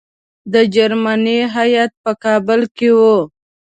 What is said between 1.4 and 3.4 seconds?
هیات په کابل کې وو.